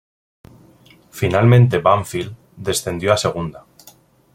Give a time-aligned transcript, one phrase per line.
[1.11, 3.65] Finalmente Banfield descendió a Segunda.